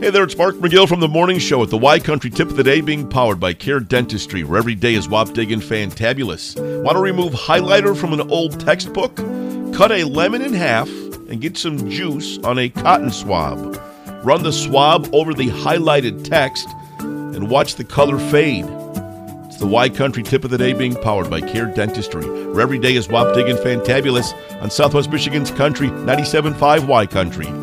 Hey 0.00 0.10
there, 0.10 0.22
it's 0.22 0.36
Mark 0.36 0.54
McGill 0.54 0.88
from 0.88 1.00
the 1.00 1.08
Morning 1.08 1.40
Show 1.40 1.60
at 1.64 1.70
the 1.70 1.76
Y 1.76 1.98
Country 1.98 2.30
Tip 2.30 2.50
of 2.50 2.56
the 2.56 2.62
Day 2.62 2.80
being 2.80 3.08
powered 3.08 3.40
by 3.40 3.52
Care 3.52 3.80
Dentistry, 3.80 4.44
where 4.44 4.56
every 4.56 4.76
day 4.76 4.94
is 4.94 5.08
Wapdiggin 5.08 5.60
fantabulous. 5.60 6.54
Want 6.84 6.94
to 6.94 7.02
remove 7.02 7.32
highlighter 7.32 7.96
from 7.96 8.12
an 8.12 8.20
old 8.30 8.60
textbook? 8.60 9.16
Cut 9.74 9.90
a 9.90 10.04
lemon 10.04 10.42
in 10.42 10.52
half 10.52 10.88
and 10.88 11.40
get 11.40 11.58
some 11.58 11.90
juice 11.90 12.38
on 12.44 12.60
a 12.60 12.68
cotton 12.68 13.10
swab. 13.10 13.76
Run 14.22 14.44
the 14.44 14.52
swab 14.52 15.12
over 15.12 15.34
the 15.34 15.48
highlighted 15.48 16.22
text 16.22 16.68
and 17.00 17.50
watch 17.50 17.74
the 17.74 17.82
color 17.82 18.20
fade. 18.30 18.66
It's 19.46 19.58
the 19.58 19.66
Y 19.66 19.88
Country 19.88 20.22
Tip 20.22 20.44
of 20.44 20.50
the 20.50 20.58
Day 20.58 20.74
being 20.74 20.94
powered 20.94 21.28
by 21.28 21.40
Care 21.40 21.66
Dentistry, 21.66 22.24
where 22.24 22.60
every 22.60 22.78
day 22.78 22.94
is 22.94 23.08
Wapdiggin 23.08 23.60
fantabulous 23.64 24.32
on 24.62 24.70
Southwest 24.70 25.10
Michigan's 25.10 25.50
Country 25.50 25.88
97.5 25.88 26.86
Y 26.86 27.06
Country. 27.06 27.57